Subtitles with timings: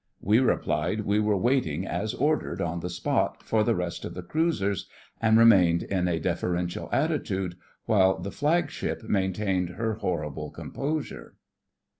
[0.23, 4.23] We replied we were waiting as ordered on that spot, for the rest of the
[4.23, 4.89] cruisers,
[5.21, 11.35] and remained in a deferential attitude, while the Flagship maintained her horrible composure.